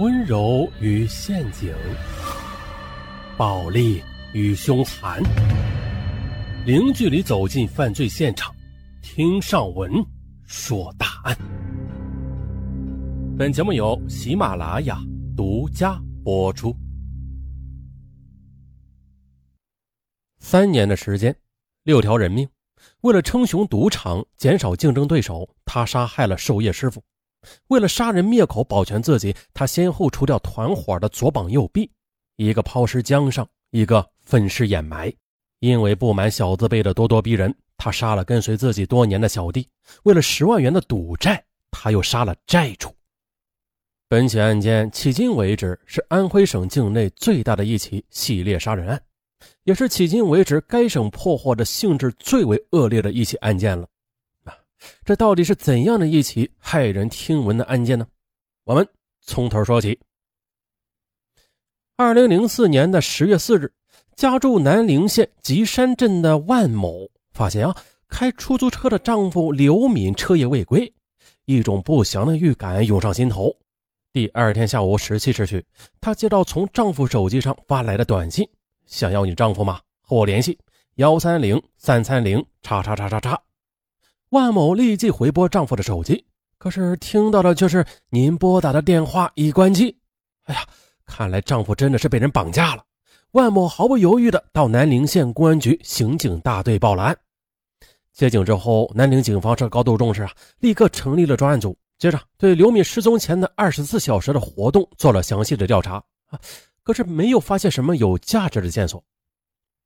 [0.00, 1.74] 温柔与陷阱，
[3.36, 5.22] 暴力与凶残，
[6.64, 8.50] 零距离走进犯罪现场，
[9.02, 9.92] 听上文
[10.46, 11.36] 说大案。
[13.36, 14.98] 本节目由喜马拉雅
[15.36, 16.74] 独家播出。
[20.38, 21.36] 三年的时间，
[21.82, 22.48] 六条人命，
[23.02, 27.04] 为了称雄赌场，减少竞争对手，他杀害了守夜师傅。
[27.68, 31.90] 为了杀人灭口，保全自己，他先后除掉团伙的左膀右臂，
[32.36, 35.12] 一个抛尸江上，一个分尸掩埋。
[35.60, 39.68] 因为不满小字辈的咄咄逼人，他杀了跟随自己多年的小弟。
[40.04, 42.90] 为了十万元的赌债，他又杀了债主。
[44.08, 49.00] 本起案件迄今为止是安徽省境内最大的一起系列杀人案，
[49.64, 53.86] 也是迄今为止该省破获的性质最为恶劣的一起案件了。
[55.04, 58.06] 这到底是怎样的一起骇人听闻的案件呢？
[58.64, 58.88] 我们
[59.20, 59.98] 从头说起。
[61.96, 63.72] 二零零四年的十月四日，
[64.16, 67.76] 家住南陵县吉山镇的万某发现啊，
[68.08, 70.90] 开出租车的丈夫刘敏彻夜未归，
[71.44, 73.54] 一种不祥的预感涌上心头。
[74.12, 75.64] 第二天下午十七时许，
[76.00, 78.48] 她接到从丈夫手机上发来的短信
[78.86, 79.80] ：“想要你丈夫吗？
[80.00, 80.58] 和我联系，
[80.94, 83.40] 幺三零三三零叉叉叉叉叉。”
[84.30, 86.24] 万某立即回拨丈夫的手机，
[86.56, 89.98] 可是听到的却是“您拨打的电话已关机”。
[90.46, 90.64] 哎呀，
[91.04, 92.84] 看来丈夫真的是被人绑架了。
[93.32, 97.18] 万某毫不犹豫地到南陵县公安局刑警大队报了案。
[98.12, 106.38] 接警之后，南陵警方是高度重视啊，立刻成立了专案组，接着对刘敏失踪前的二十四小时的活动做了详细的调查啊，
[106.84, 109.02] 可是没有发现什么有价值的线索。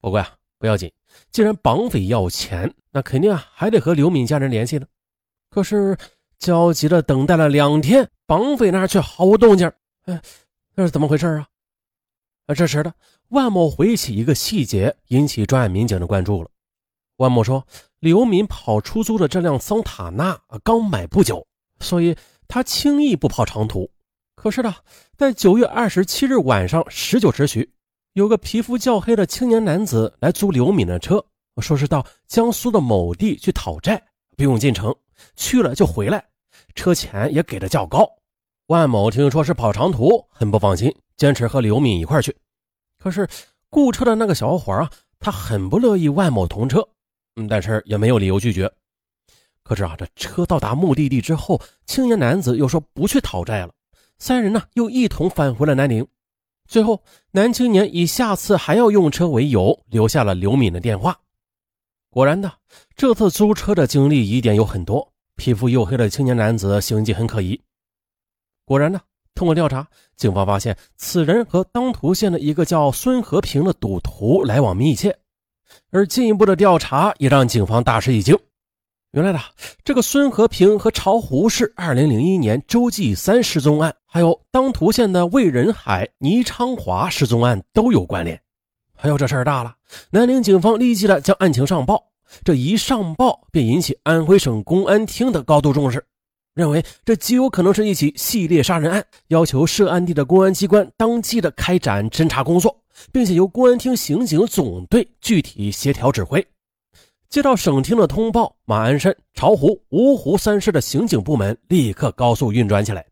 [0.00, 0.28] 不过呀。
[0.62, 0.92] 不要紧，
[1.32, 4.86] 既然绑匪要钱，那肯定啊还得和刘敏家人联系呢。
[5.50, 5.98] 可是
[6.38, 9.66] 焦急的等待了两天，绑匪那儿却毫无动静。
[10.04, 10.22] 哎，
[10.76, 11.48] 那是怎么回事啊？
[12.46, 12.94] 啊，这时的
[13.30, 16.48] 万某回忆起一个细节，引起专案民警的关注了。
[17.16, 17.66] 万某说，
[17.98, 21.44] 刘敏跑出租的这辆桑塔纳刚买不久，
[21.80, 23.90] 所以他轻易不跑长途。
[24.36, 24.72] 可是呢，
[25.16, 27.68] 在九月二十七日晚上十九时许。
[28.14, 31.24] 有个皮肤较黑的青年男子来租刘敏的车，
[31.62, 34.02] 说是到江苏的某地去讨债，
[34.36, 34.94] 不用进城，
[35.34, 36.22] 去了就回来，
[36.74, 38.06] 车钱也给的较高。
[38.66, 42.36] 万某听说是跑长途，很不放心，坚持和刘敏一块去。
[42.98, 43.26] 可是
[43.70, 46.86] 雇车的那个小伙啊，他很不乐意万某同车，
[47.36, 48.70] 嗯，但是也没有理由拒绝。
[49.62, 53.72] 可是啊，这车到达目的地之后，青年男子又说不去讨债了，
[54.18, 56.06] 三人呢又一同返回了南宁。
[56.72, 57.02] 最后，
[57.32, 61.20] 男青年以下次还要用车为由，留下了刘敏的电话。
[62.08, 62.50] 果然的，
[62.96, 65.12] 这次租车的经历疑点有很多。
[65.36, 67.60] 皮肤黝黑的青年男子行迹很可疑。
[68.64, 69.02] 果然呢，
[69.34, 75.18] 通过调查，警方发现此人和当涂县的一个叫孙和平的赌徒来往密切。
[75.90, 78.34] 而进一步的调查也让警方大吃一惊。
[79.12, 79.38] 原来的
[79.84, 88.40] 这个孙和平和巢湖市2001年周继三失踪案，还有当涂县的魏仁海、倪昌华失踪案都有关联。
[88.96, 89.74] 还有这事儿大了，
[90.12, 92.02] 南宁警方立即的将案情上报，
[92.42, 96.02] 这一上报便引起安徽省公安厅的高度重视，
[96.54, 102.74] 认为这极有可能是一起系列杀人案，要求涉案地的公安机关当即的开展侦查工作，
[103.12, 106.42] 并且由公安厅刑警总队具体协调指挥。
[107.32, 113.06] 接到省厅的通报，马鞍山、巢湖、芜湖三市的刑警部门立刻高速运转起来。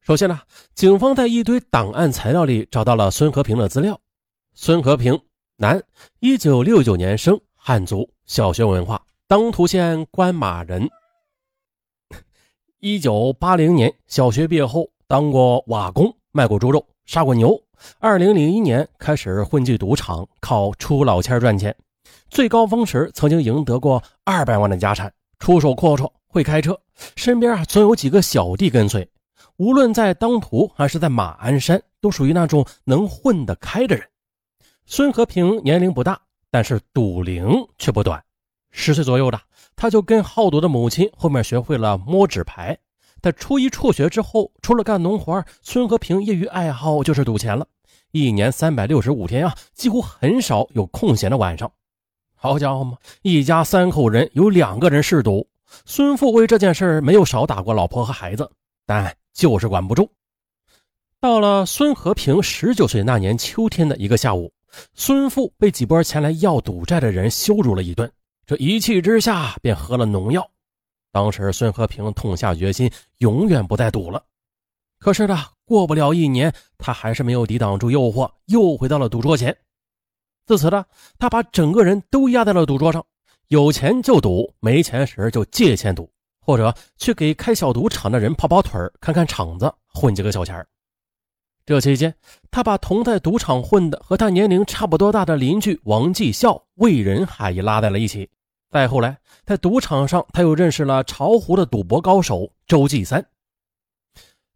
[0.00, 0.40] 首先呢，
[0.74, 4.00] 警方在一堆档案材料里找到了孙和平的资料。
[4.54, 5.20] 孙和平，
[5.56, 5.82] 男，
[6.20, 10.88] 一九六九年生，汉族，小学文化，当涂县官马人。
[12.80, 17.62] 一九八零年小学毕业后，当过瓦工，卖过猪肉，杀过牛。
[17.98, 21.76] 二零零一年开始混迹赌场，靠出老千赚钱。
[22.30, 26.80] 最高峰时曾经赢得过二百万的家产，出手阔绰，会开车，
[27.16, 29.06] 身边啊总有几个小弟跟随。
[29.56, 34.06] 无论在当涂还是在马鞍山，都属于那种能混得开的人。
[34.86, 36.20] 孙和平年龄不大，
[36.52, 38.22] 但是赌龄却不短。
[38.70, 39.40] 十岁左右的
[39.74, 42.78] 他就跟好赌的母亲后面学会了摸纸牌。
[43.20, 47.66] 在初一辍学之后，除了干农活，孙和平业余爱好就是赌钱了。
[48.12, 51.70] 一年三百六十五天啊，几乎很少有空闲的晚上。
[52.42, 52.96] 好家伙嘛！
[53.20, 55.46] 一家三口人有两个人嗜赌，
[55.84, 58.50] 孙父为这件事没有少打过老婆和孩子，
[58.86, 60.10] 但就是管不住。
[61.20, 64.50] 到了孙和平十九岁那年秋天的一个下午，
[64.94, 68.10] 孙父被几波前来要赌债的人羞辱了一顿，
[68.46, 70.50] 这一气之下便喝了农药。
[71.12, 74.24] 当时孙和平痛下决心，永远不再赌了。
[74.98, 79.54] 可是呢，过不了一年，他还是没有抵挡住诱惑，又回到了赌桌前。
[80.50, 80.84] 自此呢，
[81.16, 83.06] 他把整个人都压在了赌桌上，
[83.46, 86.10] 有钱就赌，没钱时就借钱赌，
[86.40, 90.66] 或者去给开小赌场的人跑跑腿看看场子，混几个小钱
[91.64, 92.12] 这期间，
[92.50, 98.28] 他把同在赌场混的和他年龄差不多大的邻居王继孝、魏仁海也拉在了一起。
[98.70, 99.16] 再后来，
[99.46, 103.24] 在赌场上，他又认识了巢湖的赌博高手周继三。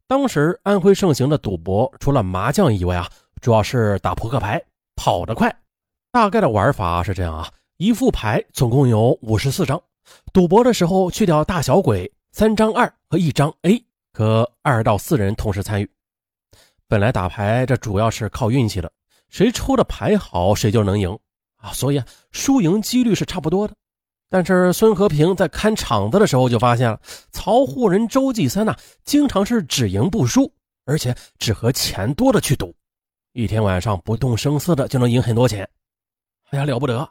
[0.09, 3.09] 当时安徽盛行的赌博，除了麻将以外啊，
[3.41, 4.61] 主要是打扑克牌，
[4.97, 5.57] 跑得快。
[6.15, 9.83] 大概的玩法是这样啊：一副牌总共有五十四张，
[10.33, 15.91] 赌博的时候去掉大小鬼，三张二和一张 A，可二到四人同时参与。
[16.87, 18.93] 本来打牌这主要是靠运气的，
[19.29, 21.19] 谁抽的牌好，谁就能赢
[21.57, 23.75] 啊，所以啊输赢几率是差不多的。
[24.31, 27.01] 但是孙和平在看场子的时候就发现了，
[27.33, 30.49] 曹户人周继三呐，经常是只赢不输，
[30.87, 32.73] 而且只和钱多的去赌，
[33.33, 35.69] 一天晚上不动声色的就能赢很多钱。
[36.55, 37.11] 哎呀，了不得！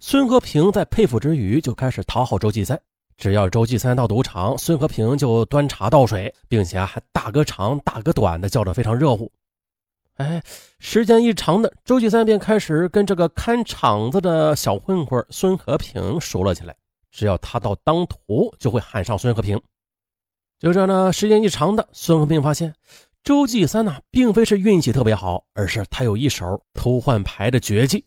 [0.00, 2.78] 孙和平在佩服之余，就开始讨好周继三。
[3.16, 9.32] 只要周继三到赌场，孙和平就端茶倒水，并且还大哥长大哥短的叫着非常热乎。
[10.16, 10.42] 哎，
[10.78, 16.76] 时间一长的，周继三便开始跟这个看场子的小混混孙和平熟了起来。
[17.10, 19.58] 只要他到当涂，就会喊上孙和平。
[20.58, 22.74] 就这样呢，时间一长的，孙和平发现
[23.24, 28.04] 周继三呢，并非是运气特别好，而是他有一手偷换牌的绝技。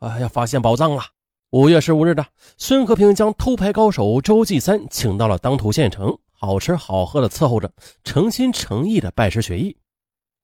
[0.00, 1.02] 哎呀，发现宝藏了！
[1.50, 2.26] 五月十五日的，
[2.56, 7.70] 孙和平将偷牌高手周继三请到了当涂县城，好吃好喝的伺候着，
[8.02, 9.76] 诚心诚意的拜师学艺。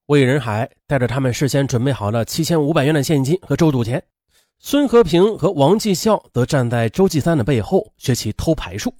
[0.08, 4.02] 魏仁海带着他们事先准备好了七千五百元的现金和周赌钱，
[4.58, 8.92] 孙和平和王继孝则站在周继三的背后学习偷牌术。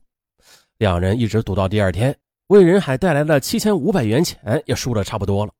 [0.79, 2.17] 两人一直赌到第二天，
[2.47, 5.53] 魏仁海带来的七千五百元钱也输的差不多了，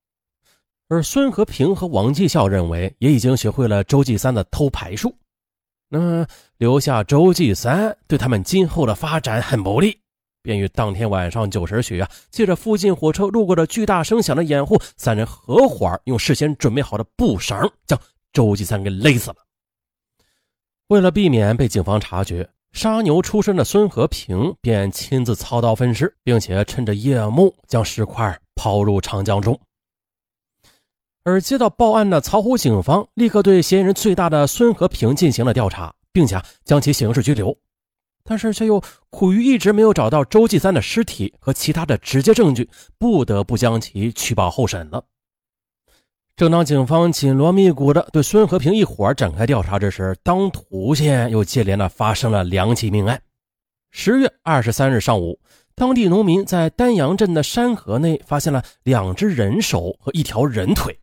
[0.89, 5.13] 而孙和平和王继孝认为也已经学会了周继三的偷牌术，
[5.89, 6.25] 那
[6.59, 9.99] 留下周继三对他们今后的发展很不利。
[10.43, 17.99] 便于当天晚上九时许啊，借着附近火车路过的巨大声响的掩护，三人合伙用事先准备好的布绳将
[18.33, 19.37] 周继三给勒死了。
[20.87, 29.59] 为了避免被警方察觉，杀牛出身的孙和平便亲自操刀分尸，并且趁着夜幕将尸块抛入长江中。
[31.27, 37.53] 而接到报案的曹湖警方立刻对嫌疑人最大的孙和平进行了调查，并且将其刑事拘留。
[38.23, 38.81] 但是却又
[39.11, 45.03] 苦于一直没有找到周继三的尸体和其他的直接证据，不得不将其取保候审了。
[46.37, 53.21] 正当警方紧锣密鼓地对孙和平一伙展开调查之时，当涂县又接连的发生了两起命案。
[53.91, 55.41] 十月二十三日上午，
[55.75, 60.97] 当地农民在丹阳镇的山河内发现了两只人手和一条人腿。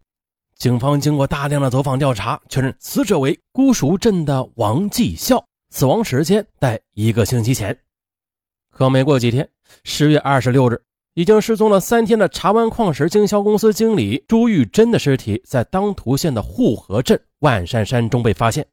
[0.64, 5.46] 警方经过大量的走访调查，确认死者为姑熟镇的王继孝。
[5.72, 7.78] 死亡时间在一个星期前，
[8.72, 9.50] 可没过几天，
[9.84, 10.82] 十月二十六日，
[11.16, 18.66] 已经失踪了三天的茶湾矿石经销公司经理朱玉珍的尸体在当涂县的护河镇万山山中被发现，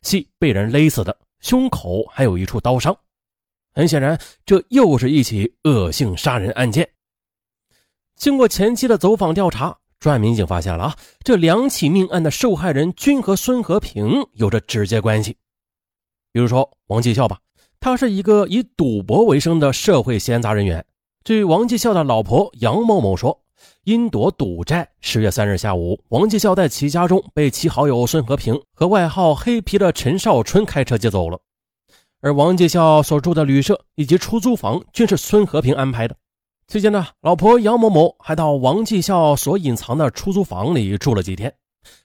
[0.00, 2.96] 系被人勒死的，胸口还有一处刀伤。
[3.74, 6.88] 很显然，这又是一起恶性杀人案件。
[8.16, 15.38] 经过前期的走访调查，专案民警发现了啊，这两起命案的受害人均和孙和平有着直接关系。
[16.30, 17.38] 比如说王继孝吧，
[17.80, 20.84] 他是一个以赌博为生的社会闲杂人员。
[21.24, 23.40] 据王继孝的老婆杨某某说，
[23.84, 31.40] 因躲赌债，十月三日下午，王继孝在其家中被其好友孙和平和外号黑皮的陈少春开车接走了。
[32.20, 36.14] 而王继孝所住的旅社以及出租房均是孙和平安排的。
[36.66, 41.54] 期间呢，老婆杨某某还到王继孝所隐藏的出租房里住了几天。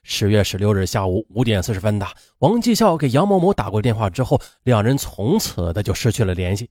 [0.03, 2.05] 十月十六日下午五点四十分的，
[2.39, 6.69] 王继孝给杨某某打过电话之后，两人从此的就失去了联系。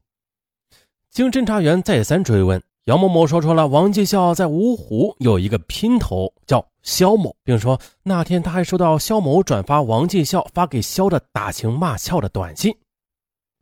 [1.11, 12.77] 经侦查员再三追问，杨某某说出了王继孝在芜湖有一个姘头叫肖某，并说那天他还收到肖某转发王继孝发给肖的打情骂俏的短信。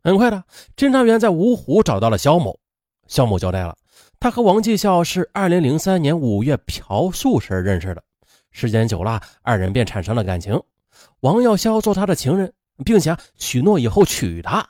[0.03, 0.43] 很快的，
[0.75, 2.59] 侦查员在芜湖找到了肖某，
[3.07, 3.75] 肖某交代了，
[4.19, 8.03] 他和王继孝是二零零三年五月嫖宿时认识的。
[8.51, 10.59] 时间久了，二人便产生了感情。
[11.19, 12.51] 王耀霄做他的情人，
[12.83, 14.67] 并且许诺以后娶她。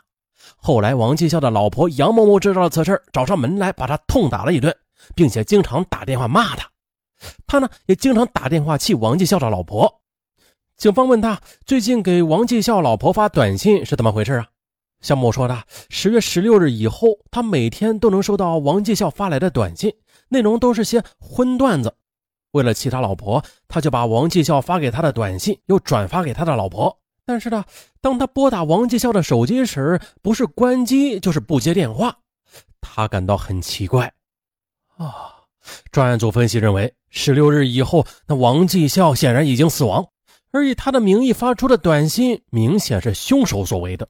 [0.57, 4.75] 后来，王继孝的老婆杨某某知道了此事，找上门来把他痛打了一顿，
[5.15, 6.69] 并且经常打电话骂他。
[7.47, 10.01] 他呢，也经常打电话气王继孝的老婆。
[10.75, 14.47] 警方问他最近给王继孝老婆发短信是怎么回事啊？
[15.01, 19.93] 向某说的：十月十六日以后，他每天都能收到王继孝发来的短信，
[20.29, 21.93] 内容都是些荤段子。
[22.51, 26.99] 为了气他老婆，他就把王继孝发给他的短信又转发给他的老婆。
[27.25, 27.65] 但是呢，
[27.99, 32.19] 当他拨打王继孝的手机时，不是关机就是不接电话，
[32.79, 34.13] 他感到很奇怪。
[34.95, 35.43] 啊，
[35.91, 40.07] 专案组分析认为，十六日以后，那王继孝显然已经死亡，
[40.51, 44.07] 而以他的名义发出的短信，明显是凶手所为的，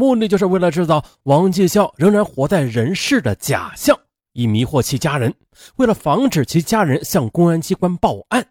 [0.00, 3.98] 目的就是为了制造王继孝仍然活在人世的假象。
[4.32, 5.34] 以迷惑其家人，
[5.76, 8.46] 为了防止其家人向公安机关报案。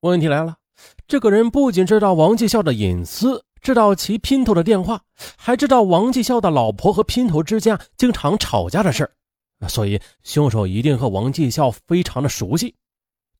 [0.00, 0.56] 问题来了，
[1.06, 5.02] 这个人不仅知道王继孝的隐私，知道其姘头的电话，
[5.36, 9.08] 还知道王继孝的老婆和姘头之间经常吵架的事
[9.68, 12.74] 所以凶手一定和王继孝非常的熟悉。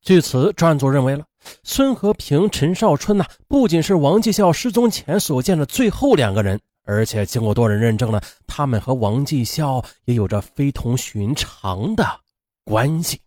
[0.03, 1.25] 据此，专案组认为了
[1.65, 6.61] 孙和平、陈少春呢，不仅是王继孝失踪前所见的最后两个人。
[6.87, 12.07] 而且经过多人认证了，他们和王继孝也有着非同寻常的
[12.65, 13.21] 关系。